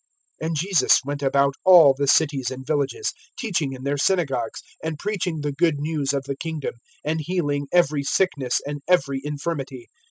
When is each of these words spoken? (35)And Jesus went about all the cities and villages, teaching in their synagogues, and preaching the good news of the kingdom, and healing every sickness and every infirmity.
(35)And 0.41 0.55
Jesus 0.55 0.99
went 1.05 1.21
about 1.21 1.53
all 1.63 1.93
the 1.95 2.07
cities 2.07 2.49
and 2.49 2.65
villages, 2.65 3.13
teaching 3.37 3.71
in 3.73 3.83
their 3.83 3.99
synagogues, 3.99 4.63
and 4.83 4.97
preaching 4.97 5.41
the 5.41 5.51
good 5.51 5.75
news 5.77 6.11
of 6.11 6.23
the 6.23 6.35
kingdom, 6.35 6.73
and 7.05 7.21
healing 7.21 7.67
every 7.71 8.01
sickness 8.01 8.59
and 8.65 8.81
every 8.87 9.21
infirmity. 9.23 9.89